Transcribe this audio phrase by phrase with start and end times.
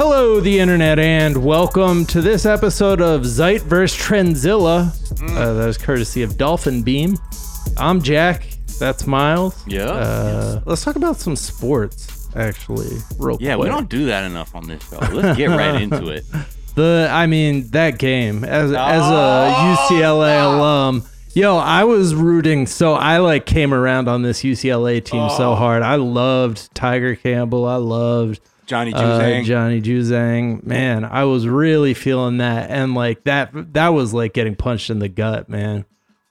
[0.00, 3.98] Hello, the internet, and welcome to this episode of Zeit vs.
[3.98, 4.92] Trendzilla.
[5.36, 7.18] Uh, that is courtesy of Dolphin Beam.
[7.76, 8.46] I'm Jack.
[8.78, 9.60] That's Miles.
[9.66, 9.86] Yeah.
[9.86, 13.64] Uh, Let's talk about some sports, actually, real Yeah, quick.
[13.64, 14.98] we don't do that enough on this show.
[14.98, 16.24] Let's get right into it.
[16.76, 21.02] The, I mean, that game as as Oh, a UCLA alum.
[21.34, 25.36] Yo, I was rooting so I like came around on this UCLA team Oh.
[25.36, 25.82] so hard.
[25.82, 27.66] I loved Tyger Campbell.
[27.66, 28.38] I loved
[28.68, 29.44] Johnny uh, Juzang.
[29.44, 30.62] Johnny Juzang.
[30.64, 35.00] Man, I was really feeling that, and like that, that was like getting punched in
[35.00, 35.84] the gut, man.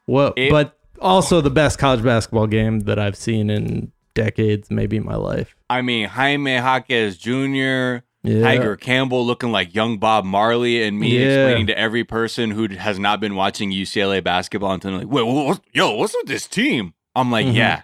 [0.06, 0.34] What?
[0.38, 5.16] It- but also the best college basketball game that I've seen in decades, maybe my
[5.16, 5.56] life.
[5.70, 8.42] I mean, Jaime Jaquez Jr., Yeah.
[8.44, 11.26] Tyger Campbell looking like young Bob Marley, and me Yeah.
[11.46, 15.62] explaining to every person who has not been watching UCLA basketball until like, wait, what,
[15.74, 16.94] yo, what's with this team?
[17.16, 17.54] I'm like, Mhm.
[17.56, 17.82] yeah,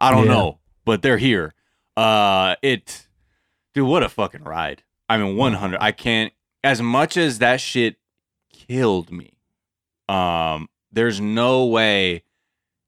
[0.00, 0.32] I don't Yeah.
[0.32, 1.52] know, but they're here.
[1.96, 3.05] Uh, it,
[3.76, 4.82] dude, what a fucking ride.
[5.08, 5.78] I mean, 100.
[5.80, 6.32] I can't,
[6.64, 7.96] as much as that shit
[8.50, 9.34] killed me,
[10.08, 12.24] um, there's no way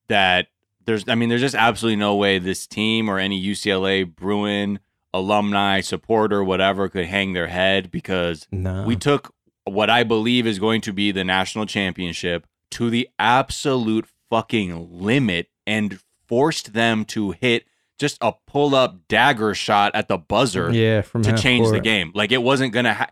[0.08, 0.48] that
[0.86, 4.80] there's, I mean, there's just absolutely no way this team or any UCLA Bruin
[5.12, 10.58] alumni, supporter, whatever could hang their head because No, we took what I believe is
[10.58, 17.32] going to be the national championship to the absolute fucking limit and forced them to
[17.32, 17.66] hit
[17.98, 22.12] just a pull up dagger shot at the buzzer yeah, from to change the game.
[22.14, 22.94] Like it wasn't gonna.
[22.94, 23.10] Ha-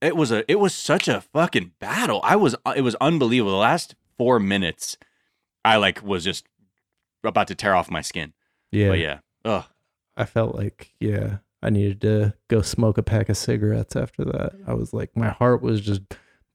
[0.00, 0.50] it was a.
[0.50, 2.20] It was such a fucking battle.
[2.22, 2.56] I was.
[2.76, 3.52] It was unbelievable.
[3.52, 4.96] The last four minutes,
[5.64, 6.44] I like was just
[7.24, 8.32] about to tear off my skin.
[8.70, 9.18] Yeah, But yeah.
[9.44, 9.64] Ugh.
[10.16, 14.52] I felt like yeah, I needed to go smoke a pack of cigarettes after that.
[14.66, 16.02] I was like, my heart was just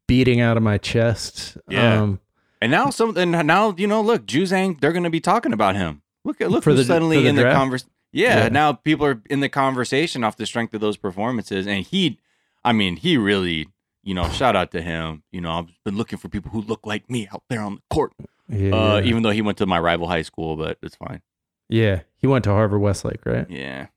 [0.07, 1.57] beating out of my chest.
[1.69, 2.01] Yeah.
[2.01, 2.19] Um,
[2.61, 3.17] And now some.
[3.17, 4.01] And now you know.
[4.01, 4.79] Look, Juzang.
[4.81, 6.02] They're gonna be talking about him.
[6.25, 7.57] Look at look For the- suddenly for the in the draft?
[7.57, 7.91] conversation.
[8.11, 8.49] Yeah, Yeah.
[8.49, 12.19] Now people are in the conversation off the strength of those performances, and he.
[12.63, 13.67] I mean, he really.
[14.05, 15.23] You know, shout out to him.
[15.31, 17.81] You know, I've been looking for people who look like me out there on the
[17.89, 18.11] court.
[18.49, 21.21] yeah, Uh, even though he went to my rival high school, but it's fine.
[21.69, 23.49] yeah, he went to Harvard Westlake, right?
[23.49, 23.87] Yeah.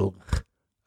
[0.00, 0.12] Ugh.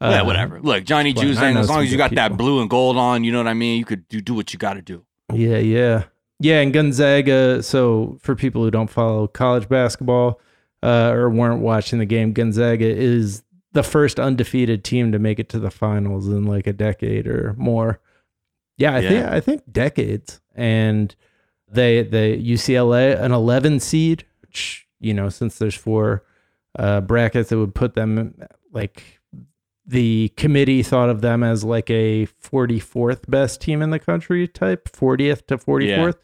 [0.02, 0.60] yeah, Uh, whatever.
[0.60, 3.38] Look, Johnny Juzang, as long as you got that blue and gold on, you know
[3.38, 3.80] what I mean?
[3.80, 5.06] You could do, do what you got to do.
[5.34, 6.04] Yeah, yeah.
[6.40, 10.42] Yeah, and Gonzaga, so for people who don't follow college basketball
[10.84, 15.50] uh, or weren't watching the game, Gonzaga is the first undefeated team to make it
[15.50, 18.00] to the finals in like a decade or more.
[18.78, 20.42] Yeah, I think I think decades.
[20.56, 21.16] And
[21.70, 26.24] they the UCLA an 11 seed, which, you know, since there's four
[26.78, 28.36] uh, brackets it would put them
[28.72, 29.22] like
[29.86, 34.90] the committee thought of them as like a 44th best team in the country type
[34.90, 36.16] 40th to 44th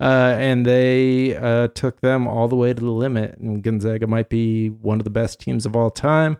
[0.00, 3.38] uh, and they uh, took them all the way to the limit.
[3.38, 6.38] And gonzaga might be one of the best teams of all time.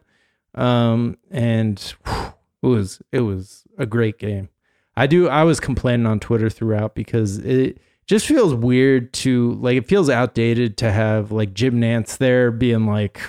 [0.55, 4.49] Um, and whew, it was it was a great game.
[4.97, 9.77] I do i was complaining on twitter throughout because it just feels weird to like
[9.77, 13.21] it feels outdated to have like jim nantz there being like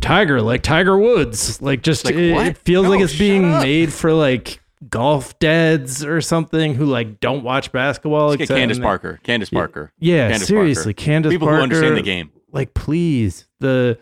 [0.00, 3.62] Tiger, like Tiger Woods, like just Like, it, it feels like it's being up.
[3.62, 8.28] made for like golf dads or something who like don't watch basketball.
[8.28, 9.20] Let's get except- Candace and- Parker.
[9.22, 9.92] Candace Parker.
[9.98, 11.58] Yeah, Candace seriously, Candace People Parker.
[11.58, 12.30] who understand the game.
[12.52, 13.98] Like, please, the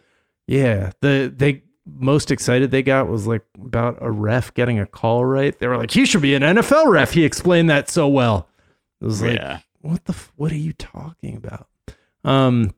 [0.47, 5.25] yeah, the they most excited they got was like about a ref getting a call
[5.25, 5.59] right.
[5.59, 7.13] They were like, he should be an NFL ref.
[7.13, 8.49] He explained that so well.
[9.01, 9.59] It was like, yeah.
[9.81, 11.67] what the f- what are you talking about
[12.25, 12.71] um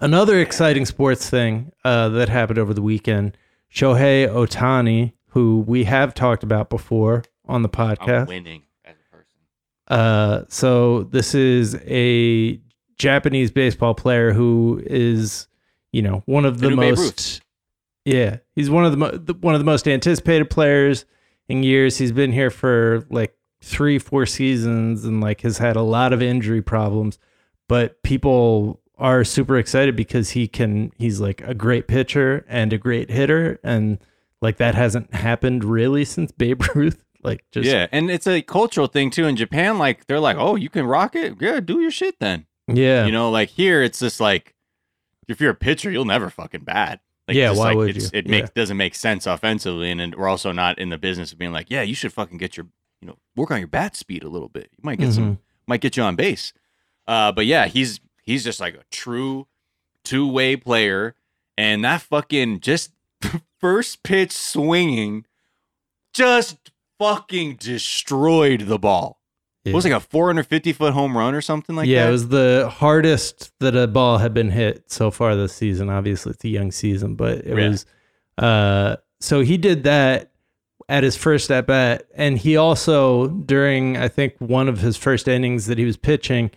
[0.00, 3.36] another exciting sports thing uh that happened over the weekend
[3.70, 8.28] shohei ohtani who we have talked about before on the I'm podcast.
[8.28, 9.38] winning as a person.
[9.88, 12.60] uh so this is a
[12.98, 15.48] japanese baseball player who is
[15.92, 17.42] you know one of The Babe most
[18.04, 21.04] yeah he's one of the, mo- the one of the most anticipated players
[21.48, 21.98] in years.
[21.98, 26.22] He's been here for like three four seasons and like has had a lot of
[26.22, 27.18] injury problems.
[27.68, 32.78] But people are super excited because he can he's like a great pitcher and a
[32.78, 33.58] great hitter.
[33.64, 33.98] And
[34.42, 37.86] like that hasn't happened really since Babe Ruth like just yeah.
[37.92, 39.26] And it's a cultural thing too.
[39.26, 41.36] In Japan, like they're like, oh, you can rock it.
[41.40, 42.46] Yeah, do your shit then.
[42.68, 44.54] yeah You know, like here, it's just like,
[45.28, 47.00] if you're a pitcher, you'll never fucking bat.
[47.28, 48.18] Like, Yeah, why like, would it's, you?
[48.18, 48.30] It Yeah.
[48.32, 51.52] makes doesn't make sense offensively, and then we're also not in the business of being
[51.52, 52.66] like, yeah, you should fucking get your,
[53.00, 54.70] you know, work on your bat speed a little bit.
[54.72, 55.38] You might get some,
[55.68, 56.52] might get you on base.
[57.06, 59.46] Uh, but yeah, he's he's just like a true
[60.04, 61.14] two way player,
[61.56, 62.90] and that fucking just
[63.60, 65.24] first pitch swinging,
[66.12, 69.18] just fucking destroyed the ball.
[69.64, 72.02] It was like a 450 foot home run or something like yeah, that.
[72.02, 75.88] Yeah, it was the hardest that a ball had been hit so far this season.
[75.88, 77.68] Obviously, it's a young season, but it Yeah.
[77.68, 77.86] was.
[78.36, 80.32] Uh, so he did that
[80.88, 85.28] at his first at bat, and he also during I think one of his first
[85.28, 86.50] innings that he was pitching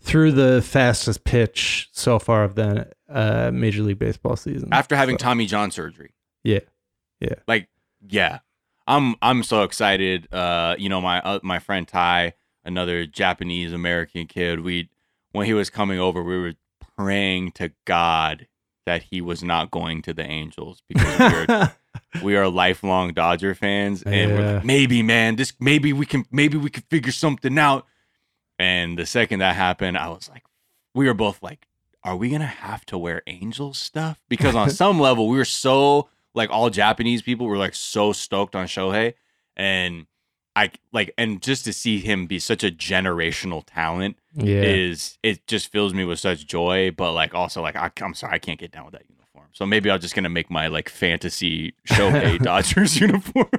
[0.00, 4.68] threw the fastest pitch so far of the uh, Major League Baseball season.
[4.72, 6.14] After having So, Tommy John surgery.
[6.44, 6.60] yeah,
[7.20, 7.68] yeah, like
[8.08, 8.40] yeah
[8.88, 12.32] i'm i'm so excited uh you know my uh, my friend ty
[12.64, 14.88] another japanese american kid we
[15.30, 16.54] when he was coming over we were
[16.98, 18.48] praying to god
[18.86, 21.72] that he was not going to the angels because we are,
[22.24, 24.54] we are lifelong dodger fans and we're Yeah.
[24.56, 27.86] like, maybe man this maybe we can maybe we can figure something out
[28.58, 30.42] and the second that happened i was like
[30.92, 31.68] we were both like
[32.04, 36.08] are we gonna have to wear angels stuff because on some level we were so
[36.34, 39.14] like all Japanese people were like so stoked on Shohei,
[39.56, 40.06] and
[40.56, 44.62] I like and just to see him be such a generational talent yeah.
[44.62, 46.90] is it just fills me with such joy.
[46.90, 49.66] But like also like I, I'm sorry I can't get down with that uniform, so
[49.66, 53.50] maybe I'm just gonna make my like fantasy Shohei Dodgers uniform.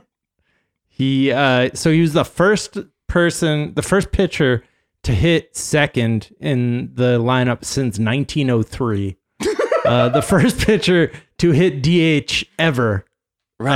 [0.88, 4.64] He uh so he was the first person, the first pitcher
[5.04, 9.18] to hit second in the lineup since 1903.
[9.86, 13.06] uh the first pitcher to hit DH ever.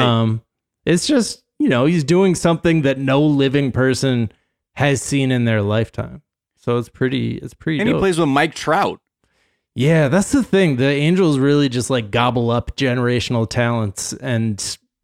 [0.04, 0.42] Um
[0.86, 4.32] it's just, you know, he's doing something that no living person
[4.76, 6.22] has seen in their lifetime.
[6.56, 9.00] So it's pretty it's pretty and he plays with Mike Trout.
[9.76, 10.78] Yeah, that's the thing.
[10.78, 14.60] The Angels really just like gobble up generational talents and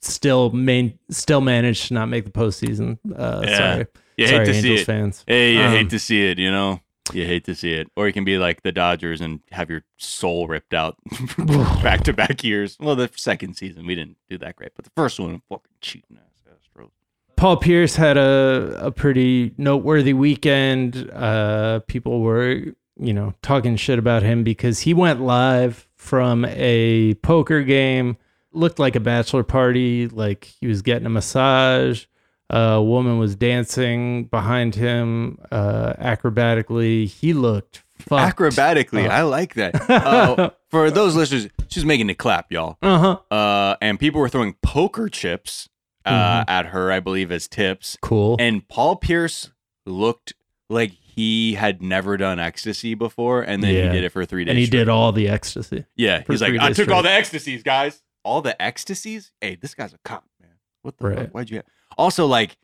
[0.06, 2.98] still main still manage to not make the postseason.
[3.16, 3.58] Uh, Yeah.
[3.58, 3.86] Sorry,
[4.18, 4.86] You sorry, hate to Angels see it.
[4.86, 5.24] fans.
[5.28, 6.80] Hey, you Um, hate to see it, you know.
[7.14, 9.84] You hate to see it, or you can be like the Dodgers and have your
[9.98, 10.96] soul ripped out
[11.84, 12.78] back to back years.
[12.80, 16.18] Well, the second season we didn't do that great, but the first one, fucking cheating
[16.18, 16.90] ass Astros.
[17.36, 21.10] Paul Pierce had a a pretty noteworthy weekend.
[21.14, 22.62] Uh, people were
[22.98, 28.16] you know talking shit about him because he went live from a poker game.
[28.54, 30.08] Looked like a bachelor party.
[30.08, 32.06] Like he was getting a massage.
[32.50, 37.08] a woman was dancing behind him uh, acrobatically.
[37.08, 38.38] He looked fucked.
[38.38, 39.12] Acrobatically, up.
[39.12, 39.74] I like that.
[39.90, 42.78] Uh, for those listeners, she's making it clap, y'all.
[42.82, 42.98] Uh
[43.30, 43.36] huh.
[43.36, 45.70] Uh, and people were throwing poker chips
[46.06, 47.98] uh, at her, I believe, as tips.
[48.02, 48.36] Cool.
[48.40, 49.52] And Paul Pierce
[49.86, 50.34] looked
[50.70, 53.84] like he had never done ecstasy before, and then Yeah.
[53.86, 54.52] he did it for three days.
[54.52, 54.80] and he straight.
[54.80, 55.86] did all the ecstasy.
[55.96, 58.02] Yeah, he's like, I took all the ecstasies, guys.
[58.24, 59.32] All the ecstasies?
[59.42, 60.52] Hey, this guy's a cop, man.
[60.82, 61.18] What the Right.
[61.20, 61.30] fuck?
[61.32, 61.66] Why'd you have?
[61.98, 62.58] Also, like,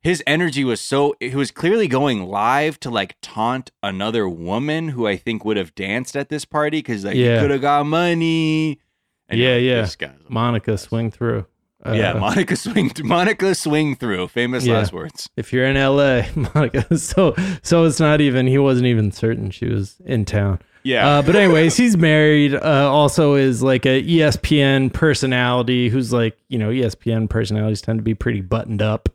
[0.00, 5.06] his energy was so, he was clearly going live to like taunt another woman who
[5.06, 7.36] I think would have danced at this party because, like, Yeah.
[7.36, 8.80] he could have got money.
[9.28, 9.82] And Yeah, yeah.
[9.82, 11.46] This guy's Monica swing through.
[11.84, 14.28] Uh, yeah, Monica swing, Monica swing through.
[14.28, 14.74] Famous Yeah.
[14.74, 15.28] last words.
[15.36, 16.22] if you're in LA,
[16.54, 16.96] Monica.
[16.98, 18.46] So so it's not even.
[18.46, 20.60] He wasn't even certain she was in town.
[20.82, 21.06] Yeah.
[21.06, 22.54] Uh, but anyways, he's married.
[22.54, 28.02] Uh, also is like a ESPN personality who's like you know ESPN personalities tend to
[28.02, 29.08] be pretty buttoned up.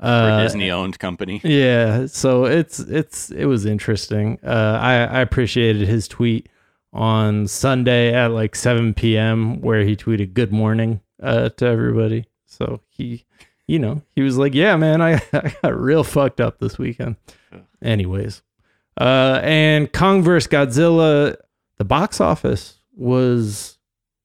[0.00, 1.40] Uh, Disney owned company.
[1.44, 4.38] Yeah, so it's it's it was interesting.
[4.44, 6.48] Uh, I I appreciated his tweet
[6.92, 9.60] on Sunday at like 7 p.m.
[9.60, 12.26] where he tweeted "Good morning" uh, to everybody.
[12.46, 13.24] So he,
[13.66, 17.16] you know, he was like, "Yeah, man, I, I got real fucked up this weekend."
[17.80, 18.42] Anyways,
[19.00, 21.36] uh, and Kong vs Godzilla,
[21.78, 23.78] the box office was,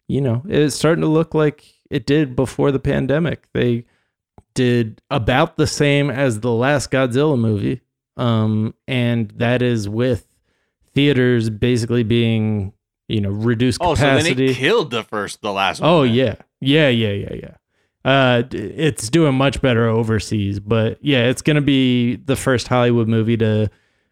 [0.08, 3.48] you know, it's starting to look like it did before the pandemic.
[3.54, 3.86] They
[4.54, 7.82] did about the same as the last Godzilla movie.
[8.18, 10.28] Um, and that is with
[10.94, 12.74] theaters basically being,
[13.08, 14.50] you know, reduced Oh, so then capacity.
[14.52, 15.90] it killed the first, the last one.
[15.90, 16.14] oh then.
[16.16, 16.36] yeah.
[16.60, 17.56] Yeah, yeah, yeah, yeah.
[18.04, 23.08] Uh, it's doing much better overseas, but yeah, it's going to be the first Hollywood
[23.08, 23.70] movie to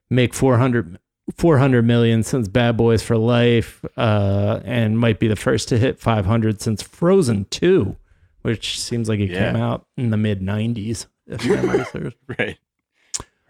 [0.10, 1.00] make 400,
[1.38, 6.00] 400 million since Bad Boys for Life, uh, and might be the first to hit
[6.00, 7.96] 500 since Frozen 2,
[8.44, 9.52] which seems like it Yeah.
[9.52, 11.08] came out in the mid 90s.
[11.28, 12.16] If memory serves.
[12.38, 12.58] Right.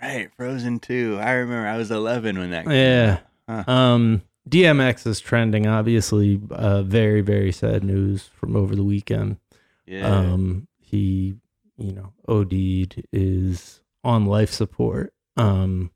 [0.01, 0.29] Right.
[0.37, 1.17] Frozen 2.
[1.21, 3.19] I remember I was 11 when that came Yeah.
[3.47, 3.65] out.
[3.67, 3.71] Huh.
[3.71, 5.67] Um, DMX is trending.
[5.67, 9.37] Obviously, uh, very very sad news from over the weekend.
[9.87, 10.07] Yeah.
[10.07, 11.35] Um, he,
[11.77, 15.13] you know, OD'd is on life support.
[15.35, 15.91] Um,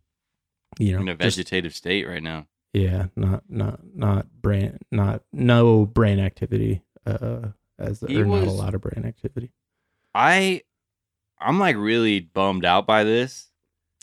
[0.77, 2.47] you know, in a just- vegetative state right now.
[2.73, 6.83] yeah, not not not brain, not no brain activity.
[7.05, 7.47] Uh,
[7.79, 9.51] as He or not a lot of brain activity.
[10.13, 10.61] I
[11.39, 13.47] I'm like really bummed out by this.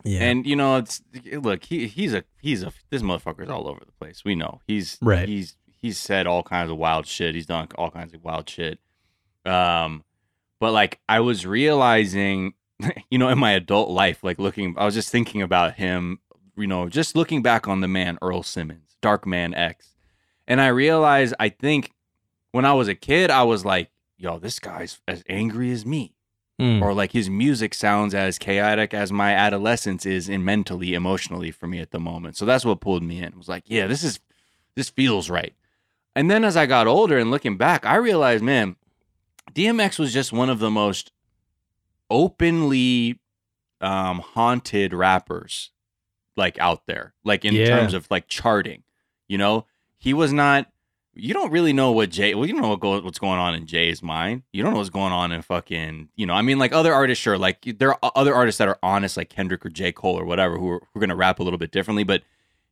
[0.05, 3.81] Yeah, And you know, it's look, he he's a he's a this motherfucker's all over
[3.85, 4.25] the place.
[4.25, 4.61] We know.
[4.67, 5.29] He's Right.
[5.29, 7.35] he's he's said all kinds of wild shit.
[7.35, 8.79] He's done all kinds of wild shit.
[9.45, 10.05] Um
[10.61, 12.55] but like I was realizing,
[13.11, 16.21] you know, in my adult life, like looking I was just thinking about him,
[16.57, 19.95] you know, just looking back on the man Earl Simmons, Dark Man X.
[20.49, 21.93] And I realized I think
[22.53, 26.13] when I was a kid, I was like, yo, this guy's as angry as me.
[26.59, 26.81] Mm.
[26.81, 31.67] or like his music sounds as chaotic as my adolescence is in mentally emotionally for
[31.67, 34.03] me at the moment so that's what pulled me in it was like yeah this
[34.03, 34.21] is
[34.75, 35.53] this feels right
[36.15, 38.75] and then as i got older and looking back i realized man
[39.53, 41.13] dmx was just one of the most
[42.09, 43.21] openly
[43.83, 45.73] um haunted rappers
[46.37, 47.67] like out there like in Yeah.
[47.79, 48.83] terms of like charting
[49.29, 49.67] you know
[49.99, 50.71] he was not
[51.19, 52.35] you don't really know what Jay.
[52.35, 54.43] Well, you don't know what go, what's going on in Jay's mind.
[54.53, 56.11] You don't know what's going on in fucking.
[56.15, 57.39] You know, I mean, like other artists, sure.
[57.39, 60.59] Like there are other artists that are honest, like Kendrick or J Cole or whatever,
[60.59, 62.05] who are, who are gonna rap a little bit differently.
[62.05, 62.23] But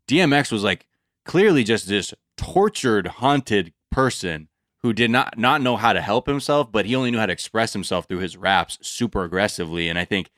[0.08, 0.84] DMX was like
[1.24, 4.48] clearly just this tortured, haunted person
[4.82, 7.32] who did not not know how to help himself, but he only knew how to
[7.32, 9.88] express himself through his raps super aggressively.
[9.88, 10.30] And I think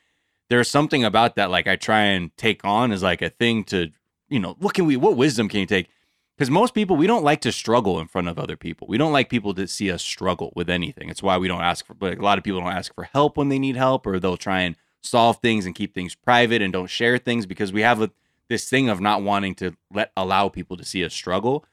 [0.49, 3.91] there's something about that, like I try and take on as like a thing to,
[4.29, 5.89] you know, what can we, what wisdom can you take?
[6.37, 8.87] Because most people, we don't like to struggle in front of other people.
[8.87, 11.09] We don't like people to see us struggle with anything.
[11.09, 13.39] It's why we don't ask for, like, a lot of people don't ask for help
[13.39, 16.75] when they need help, or they'll try and solve things and keep things private and
[16.75, 18.11] don't share things because we have a,
[18.49, 21.65] this thing of not wanting to let allow people to see us struggle.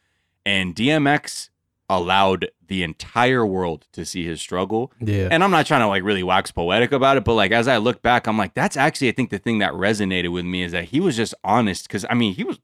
[0.45, 1.49] And DMX
[1.97, 4.91] allowed the entire world to see his struggle.
[4.99, 5.27] Yeah.
[5.31, 7.77] And I'm not trying to like really wax poetic about it, but like as I
[7.77, 10.71] look back, I'm like, that's actually I think the thing that resonated with me is
[10.71, 11.87] that he was just honest.
[11.89, 12.59] Cause I mean, he was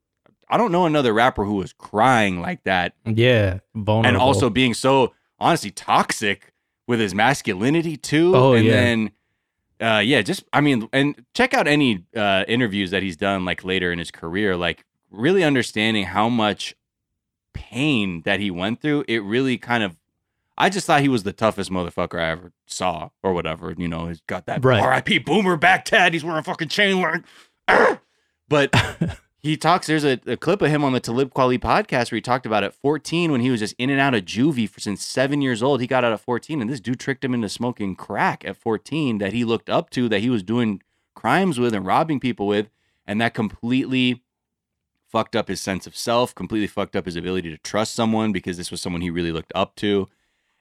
[0.50, 3.60] I don't know another rapper who was crying like that yeah.
[3.76, 4.08] Vulnerable.
[4.08, 6.54] and also being so honestly toxic
[6.88, 8.36] with his masculinity too.
[8.36, 8.74] Oh, and yeah.
[8.74, 9.12] then
[9.80, 13.64] uh yeah, just I mean, and check out any uh interviews that he's done like
[13.64, 16.76] later in his career, like really understanding how much
[17.54, 19.06] pain that he went through.
[19.08, 19.98] It really kind of
[20.60, 23.74] I just thought he was the toughest motherfucker I ever saw, or whatever.
[23.78, 24.82] You know, he's got that Right.
[24.84, 25.20] R.I.P.
[25.20, 26.12] Boomer back tat.
[26.12, 27.24] He's wearing a fucking chain link.
[28.50, 28.76] but
[29.40, 29.88] he talks.
[29.88, 32.66] There's a, a clip of him on the Talib Kweli podcast where he talked about
[32.66, 35.64] at 14 when he was just in and out of juvie for since seven years
[35.64, 35.80] old.
[35.80, 39.20] He got out at 14, and this dude tricked him into smoking crack at 14
[39.20, 40.82] that he looked up to, that he was doing
[41.16, 42.70] crimes with and robbing people with,
[43.08, 44.24] and that completely
[45.10, 48.58] fucked up his sense of self, completely fucked up his ability to trust someone because
[48.58, 50.08] this was someone he really looked up to.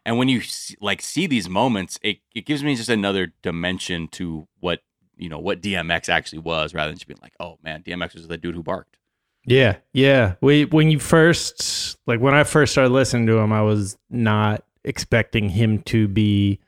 [0.05, 0.43] And when you
[0.81, 4.81] like see these moments, it, it gives me just another dimension to what
[5.17, 8.28] you know what DMX actually was, rather than just being like, oh man, DMX was
[8.28, 8.97] the dude who barked.
[9.45, 10.35] Yeah, yeah.
[10.40, 14.64] We when you first like when I first started listening to him, I was not
[14.85, 16.61] expecting him to be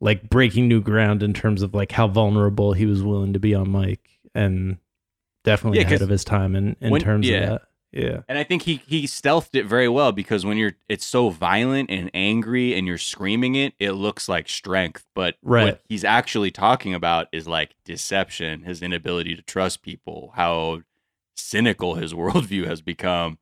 [0.00, 3.54] like breaking new ground in terms of like how vulnerable he was willing to be
[3.54, 4.78] on mic and
[5.44, 7.36] definitely Yeah, ahead of his time in, in when- terms yeah.
[7.38, 7.62] of that.
[7.90, 8.20] Yeah.
[8.28, 11.90] And I think he he stealthed it very well because when you're it's so violent
[11.90, 15.06] and angry and you're screaming it, it looks like strength.
[15.14, 15.64] But Right.
[15.64, 20.82] what he's actually talking about is like deception, his inability to trust people, how
[21.34, 23.38] cynical his worldview has become.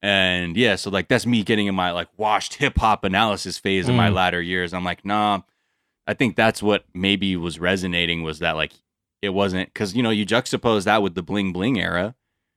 [0.00, 3.86] And yeah, so like that's me getting in my like washed hip hop analysis phase
[3.86, 4.14] in my Mm.
[4.14, 4.72] latter years.
[4.72, 5.42] I'm like, nah,
[6.06, 8.72] I think that's what maybe was resonating was that like
[9.22, 12.14] it wasn't because you know you juxtapose that with the bling bling era,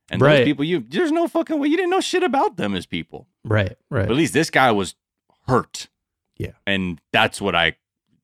[0.10, 0.38] and Right.
[0.40, 3.28] those people you there's no fucking way you didn't know shit about them as people.
[3.44, 3.78] Right.
[3.90, 4.08] Right.
[4.08, 4.96] But at least this guy was
[5.48, 5.90] hurt.
[6.38, 6.52] Yeah.
[6.66, 7.76] and that's what I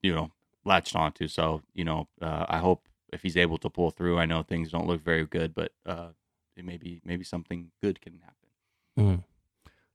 [0.02, 0.32] you know
[0.64, 1.28] latched onto.
[1.28, 4.18] So you know uh, I hope if he's able to pull through.
[4.18, 6.08] I know things don't look very good, but uh,
[6.56, 9.24] it maybe maybe something good can happen.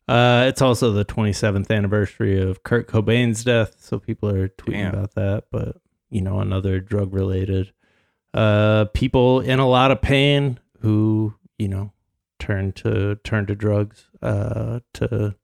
[0.08, 4.94] Uh, it's also the 27th anniversary of Kurt Cobain's death, so people are tweeting Damn.
[4.94, 5.46] about that.
[5.52, 5.78] But
[6.10, 7.72] you know, another drug related.
[8.36, 11.92] Uh, people in a lot of pain who you know
[12.38, 15.36] turn to turn to drugs uh, to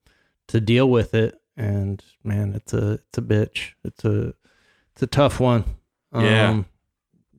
[0.50, 1.39] to deal with it.
[1.57, 3.71] And man, it's a it's a bitch.
[3.86, 4.33] It's a
[4.93, 5.63] it's a tough one.
[6.13, 6.50] Yeah.
[6.50, 6.65] Um,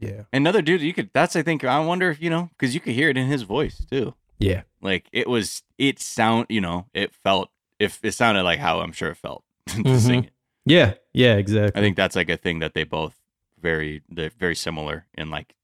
[0.00, 1.10] yeah, Another dude, you could.
[1.12, 1.62] That's I think.
[1.64, 4.14] I wonder if you know because you could hear it in his voice too.
[4.38, 5.62] yeah, Like it was.
[5.78, 6.46] It sound.
[6.48, 6.86] You know.
[6.92, 7.50] It felt.
[7.78, 9.98] If it sounded like how I'm sure it felt to Mhm.
[9.98, 10.32] sing it.
[10.64, 11.34] yeah, yeah.
[11.36, 11.78] Exactly.
[11.78, 13.14] I think that's like a thing that they both
[13.62, 15.54] very they're very similar in like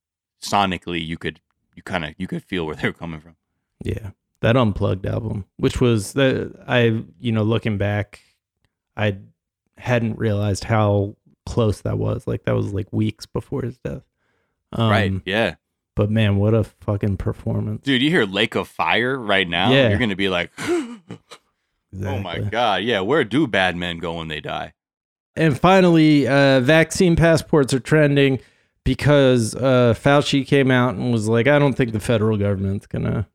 [0.43, 1.41] sonically you could
[1.75, 3.37] you kind of you could feel where they're coming from.
[3.85, 8.21] Yeah, that unplugged album, which was the I you know looking back,
[8.97, 9.19] I
[9.77, 12.27] hadn't realized how close that was.
[12.27, 14.03] Like that was like weeks before his death.
[14.73, 15.13] Um, right.
[15.25, 15.55] Yeah.
[15.97, 17.83] But man, what a fucking performance!
[17.83, 19.89] Dude, you hear Lake of Fire right now, Yeah.
[19.89, 22.83] you're going to be like Oh my god.
[22.83, 24.75] Yeah, where do bad men go when they die?
[25.39, 28.41] And finally, uh, vaccine passports are trending
[28.83, 33.29] because uh, Fauci came out and was like, "I don't think the federal government's gonna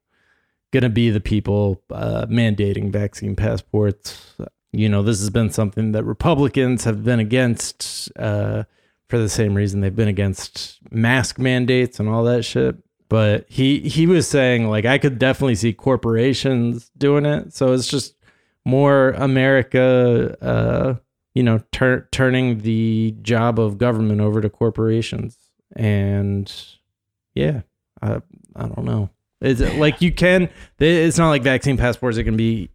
[0.72, 4.36] gonna be the people uh, mandating vaccine passports."
[4.74, 8.64] You know, this has been something that Republicans have been against uh,
[9.08, 12.76] for the same reason they've been against mask mandates and all that shit.
[13.08, 17.54] But he he was saying like I could definitely see corporations doing it.
[17.54, 18.16] So it's just
[18.66, 20.38] more America.
[21.34, 25.38] You know, tur- turning the job of government over to corporations.
[25.76, 26.52] And
[27.34, 27.62] yeah,
[28.02, 28.22] I,
[28.56, 29.10] I don't know.
[29.42, 30.50] It's like you can,
[30.80, 32.70] it's not like vaccine passports are going to be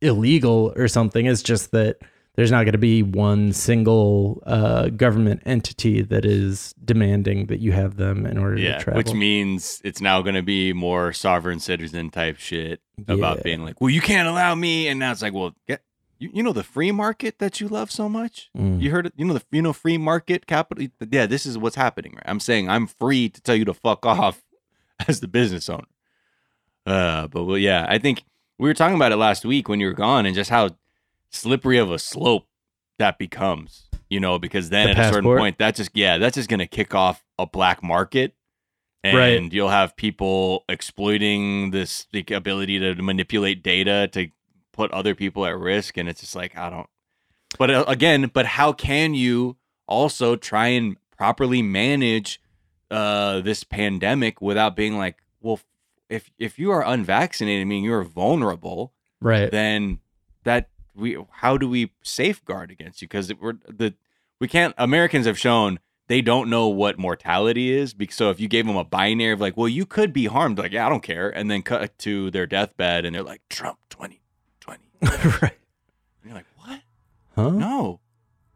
[0.00, 1.26] illegal or something.
[1.26, 1.98] It's just that
[2.36, 7.72] there's not going to be one single uh, government entity that is demanding that you
[7.72, 8.98] have them in order Yeah, to travel.
[8.98, 13.42] which means it's now going to be more sovereign citizen type shit about Yeah.
[13.42, 15.82] being like, well, you can't allow me, and now it's like, well, get
[16.18, 18.50] you, you know the free market that you love so much.
[18.56, 18.80] Mm.
[18.80, 20.86] You heard it, you know the you know free market capital.
[21.10, 22.14] Yeah, this is what's happening.
[22.14, 22.24] Right?
[22.26, 24.42] I'm saying I'm free to tell you to fuck off
[25.08, 25.86] as the business owner.
[26.86, 28.24] Uh, but well, yeah, I think
[28.58, 30.70] we were talking about it last week when you were gone, and just how
[31.30, 32.46] slippery of a slope
[32.98, 33.84] that becomes.
[34.10, 36.66] You know, because then The at a certain point, that just yeah, that's just gonna
[36.66, 38.34] kick off a black market,
[39.04, 39.52] and Right.
[39.52, 44.28] you'll have people exploiting this the ability to manipulate data to
[44.78, 46.88] put other people at risk and it's just like i don't
[47.58, 49.56] but uh, again but how can you
[49.88, 52.40] also try and properly manage
[52.92, 55.58] uh this pandemic without being like well
[56.08, 59.50] if if you are unvaccinated i mean you're vulnerable right.
[59.50, 59.98] then
[60.44, 63.08] that we how do we safeguard against you?
[63.08, 63.94] Because we're the
[64.40, 68.48] we can't americans have shown they don't know what mortality is because so if you
[68.48, 71.02] gave them a binary of like well you could be harmed like yeah i don't
[71.02, 74.20] care and then cut to their deathbed and they're like trump 20
[74.68, 74.82] money.
[75.42, 75.42] right.
[76.22, 76.80] And you're like, what?
[77.34, 77.50] Huh?
[77.50, 78.00] No.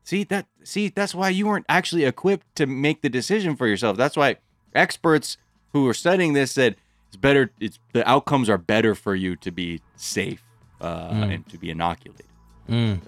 [0.05, 0.47] See that?
[0.65, 3.97] See that's why you weren't actually equipped to make the decision for yourself.
[3.97, 4.37] That's why
[4.75, 5.37] experts
[5.73, 6.77] who are studying this said
[7.09, 7.51] it's better.
[7.61, 10.43] It's the outcomes are better for you to be safe
[10.81, 11.35] uh, mm.
[11.35, 12.27] and to be inoculated.
[12.69, 13.01] Mm.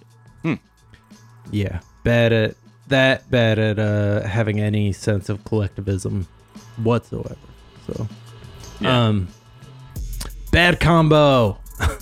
[0.43, 0.55] Hmm.
[1.51, 2.55] Yeah, bad at
[2.89, 3.31] that.
[3.31, 6.29] Bad at uh, having any sense of collectivism
[6.83, 7.37] whatsoever.
[7.87, 8.09] So,
[8.81, 9.07] yeah.
[9.07, 9.29] um,
[10.53, 11.59] bad combo.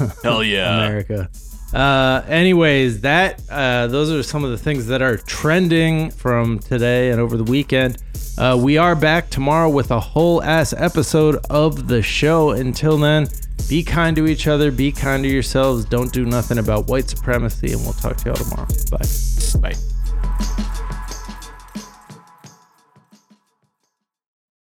[0.23, 0.85] Hell yeah.
[0.85, 1.31] America.
[1.73, 7.11] Uh, anyways, that uh, those are some of the things that are trending from today
[7.11, 8.03] and over the weekend.
[8.39, 12.51] Uh, we are back tomorrow with a whole ass episode of the show.
[12.51, 13.29] Until then,
[13.69, 15.85] be kind to each other, be kind to yourselves.
[15.85, 18.69] Don't do nothing about white supremacy, and we'll talk to y'all tomorrow.
[18.91, 19.71] Bye.
[19.71, 19.92] Bye.